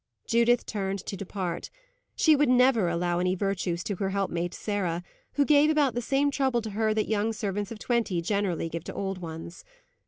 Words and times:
Judith 0.25 0.65
turned 0.65 0.97
to 1.05 1.15
depart. 1.15 1.69
She 2.15 2.33
never 2.35 2.85
would 2.85 2.91
allow 2.93 3.19
any 3.19 3.35
virtues 3.35 3.83
to 3.83 3.97
her 3.97 4.09
helpmate 4.09 4.55
Sarah, 4.55 5.03
who 5.33 5.45
gave 5.45 5.69
about 5.69 5.93
the 5.93 6.01
same 6.01 6.31
trouble 6.31 6.63
to 6.63 6.71
her 6.71 6.91
that 6.91 7.05
young 7.07 7.33
servants 7.33 7.71
of 7.71 7.77
twenty 7.77 8.19
generally 8.19 8.67
give 8.67 8.83
to 8.85 8.95
old 8.95 9.19
ones. 9.19 9.63